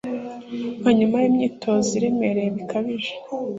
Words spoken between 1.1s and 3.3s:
yimyitozo iremereye bikabije